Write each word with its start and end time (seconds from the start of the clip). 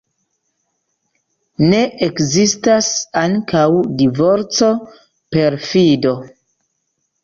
Ne 1.65 1.81
ekzistas 2.07 2.91
ankaŭ 3.23 3.63
divorco, 4.03 4.75
perfido. 5.39 6.21